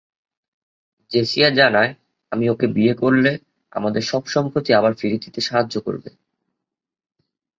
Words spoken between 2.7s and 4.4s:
বিয়ে করলে আমাদের সব